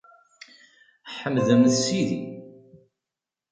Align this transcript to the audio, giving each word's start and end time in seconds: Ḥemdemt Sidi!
Ḥemdemt 1.17 1.73
Sidi! 1.83 2.19